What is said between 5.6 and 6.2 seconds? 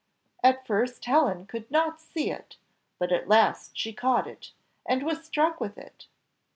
with it.